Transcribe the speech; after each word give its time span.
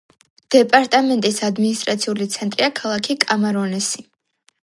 დეპარტამენტის 0.53 1.37
ადმინისტრაციული 1.49 2.27
ცენტრია 2.37 2.71
ქალაქი 2.81 3.19
კამარონესი. 3.27 4.05